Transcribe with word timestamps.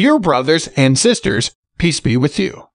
Dear 0.00 0.18
brothers 0.18 0.66
and 0.78 0.98
sisters, 0.98 1.54
peace 1.76 2.00
be 2.00 2.16
with 2.16 2.38
you. 2.38 2.68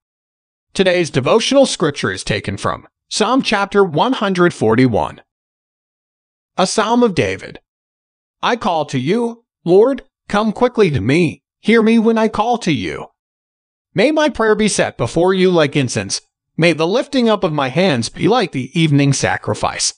Today's 0.76 1.10
devotional 1.10 1.66
scripture 1.66 2.12
is 2.12 2.24
taken 2.24 2.56
from 2.56 2.88
Psalm 3.10 3.42
chapter 3.42 3.84
141. 3.84 5.22
A 6.56 6.68
Psalm 6.68 7.02
of 7.02 7.16
David. 7.16 7.62
I 8.44 8.56
call 8.56 8.86
to 8.86 9.00
you, 9.00 9.44
Lord, 9.64 10.04
come 10.28 10.52
quickly 10.54 10.92
to 10.92 11.02
me. 11.02 11.42
Hear 11.62 11.82
me 11.82 11.98
when 11.98 12.20
I 12.20 12.28
call 12.28 12.60
to 12.60 12.72
you. 12.72 13.08
May 13.96 14.12
my 14.12 14.30
prayer 14.30 14.54
be 14.54 14.68
set 14.68 14.96
before 14.96 15.34
you 15.34 15.50
like 15.50 15.76
incense. 15.76 16.22
May 16.56 16.74
the 16.74 16.86
lifting 16.86 17.28
up 17.28 17.44
of 17.44 17.52
my 17.52 17.70
hands 17.70 18.08
be 18.08 18.28
like 18.28 18.52
the 18.52 18.70
evening 18.80 19.14
sacrifice. 19.14 19.96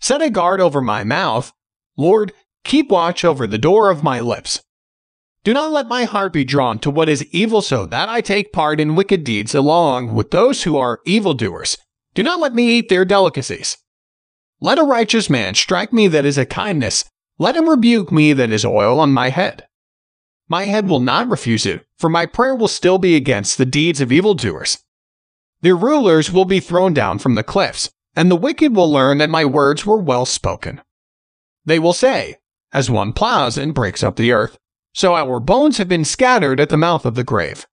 Set 0.00 0.22
a 0.22 0.30
guard 0.30 0.62
over 0.62 0.80
my 0.80 1.04
mouth. 1.04 1.52
Lord, 1.98 2.32
keep 2.64 2.90
watch 2.90 3.22
over 3.22 3.46
the 3.46 3.58
door 3.58 3.90
of 3.90 4.02
my 4.02 4.20
lips. 4.20 4.62
Do 5.44 5.54
not 5.54 5.72
let 5.72 5.86
my 5.86 6.04
heart 6.04 6.32
be 6.32 6.44
drawn 6.44 6.78
to 6.80 6.90
what 6.90 7.08
is 7.08 7.24
evil 7.32 7.62
so 7.62 7.86
that 7.86 8.08
I 8.08 8.20
take 8.20 8.52
part 8.52 8.80
in 8.80 8.96
wicked 8.96 9.24
deeds 9.24 9.54
along 9.54 10.14
with 10.14 10.30
those 10.30 10.64
who 10.64 10.76
are 10.76 11.00
evildoers. 11.06 11.78
Do 12.14 12.22
not 12.22 12.40
let 12.40 12.54
me 12.54 12.70
eat 12.70 12.88
their 12.88 13.04
delicacies. 13.04 13.78
Let 14.60 14.78
a 14.78 14.82
righteous 14.82 15.30
man 15.30 15.54
strike 15.54 15.92
me 15.92 16.08
that 16.08 16.24
is 16.24 16.36
a 16.36 16.44
kindness. 16.44 17.04
Let 17.38 17.56
him 17.56 17.68
rebuke 17.68 18.10
me 18.10 18.32
that 18.32 18.50
is 18.50 18.64
oil 18.64 18.98
on 18.98 19.12
my 19.12 19.30
head. 19.30 19.68
My 20.48 20.64
head 20.64 20.88
will 20.88 21.00
not 21.00 21.28
refuse 21.28 21.66
it, 21.66 21.86
for 21.96 22.10
my 22.10 22.26
prayer 22.26 22.54
will 22.54 22.68
still 22.68 22.98
be 22.98 23.14
against 23.14 23.58
the 23.58 23.66
deeds 23.66 24.00
of 24.00 24.10
evildoers. 24.10 24.78
Their 25.60 25.76
rulers 25.76 26.32
will 26.32 26.46
be 26.46 26.58
thrown 26.58 26.94
down 26.94 27.18
from 27.18 27.34
the 27.34 27.42
cliffs, 27.44 27.90
and 28.16 28.30
the 28.30 28.36
wicked 28.36 28.74
will 28.74 28.90
learn 28.90 29.18
that 29.18 29.30
my 29.30 29.44
words 29.44 29.84
were 29.84 30.00
well 30.00 30.26
spoken. 30.26 30.80
They 31.64 31.78
will 31.78 31.92
say, 31.92 32.36
As 32.72 32.90
one 32.90 33.12
plows 33.12 33.58
and 33.58 33.74
breaks 33.74 34.02
up 34.02 34.16
the 34.16 34.32
earth, 34.32 34.58
so 34.92 35.14
our 35.14 35.40
bones 35.40 35.78
have 35.78 35.88
been 35.88 36.04
scattered 36.04 36.60
at 36.60 36.68
the 36.68 36.76
mouth 36.76 37.04
of 37.04 37.14
the 37.14 37.24
grave. 37.24 37.66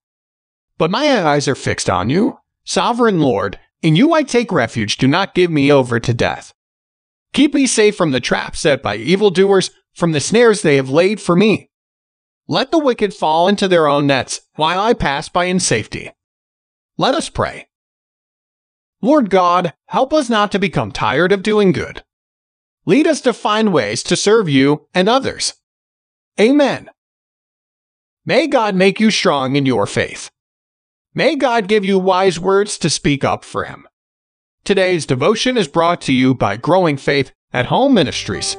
But 0.77 0.91
my 0.91 1.25
eyes 1.25 1.47
are 1.47 1.55
fixed 1.55 1.89
on 1.89 2.09
you, 2.09 2.39
sovereign 2.65 3.19
Lord, 3.19 3.59
in 3.81 3.95
you 3.95 4.13
I 4.13 4.23
take 4.23 4.51
refuge, 4.51 4.97
do 4.97 5.07
not 5.07 5.35
give 5.35 5.51
me 5.51 5.71
over 5.71 5.99
to 5.99 6.13
death. 6.13 6.53
Keep 7.33 7.53
me 7.53 7.67
safe 7.67 7.95
from 7.95 8.11
the 8.11 8.19
trap 8.19 8.55
set 8.55 8.81
by 8.81 8.95
evildoers, 8.95 9.71
from 9.93 10.11
the 10.11 10.19
snares 10.19 10.61
they 10.61 10.75
have 10.75 10.89
laid 10.89 11.21
for 11.21 11.35
me. 11.35 11.69
Let 12.47 12.71
the 12.71 12.79
wicked 12.79 13.13
fall 13.13 13.47
into 13.47 13.67
their 13.67 13.87
own 13.87 14.07
nets, 14.07 14.41
while 14.55 14.79
I 14.79 14.93
pass 14.93 15.29
by 15.29 15.45
in 15.45 15.59
safety. 15.59 16.11
Let 16.97 17.13
us 17.15 17.29
pray. 17.29 17.67
Lord 19.01 19.29
God, 19.29 19.73
help 19.87 20.13
us 20.13 20.29
not 20.29 20.51
to 20.53 20.59
become 20.59 20.91
tired 20.91 21.31
of 21.31 21.43
doing 21.43 21.71
good. 21.71 22.03
Lead 22.85 23.05
us 23.05 23.21
to 23.21 23.33
find 23.33 23.73
ways 23.73 24.01
to 24.03 24.15
serve 24.15 24.47
you 24.47 24.87
and 24.93 25.09
others. 25.09 25.53
Amen. 26.39 26.89
May 28.27 28.47
God 28.47 28.73
make 28.73 28.99
you 28.99 29.11
strong 29.11 29.55
in 29.55 29.67
your 29.67 29.85
faith. 29.85 30.31
May 31.13 31.35
God 31.35 31.67
give 31.67 31.85
you 31.85 31.99
wise 31.99 32.39
words 32.39 32.79
to 32.79 32.89
speak 32.89 33.23
up 33.23 33.43
for 33.43 33.65
Him. 33.65 33.87
Today's 34.63 35.05
devotion 35.05 35.57
is 35.57 35.67
brought 35.67 36.01
to 36.01 36.13
you 36.13 36.33
by 36.33 36.57
Growing 36.57 36.97
Faith 36.97 37.31
at 37.53 37.67
Home 37.67 37.93
Ministries. 37.93 38.57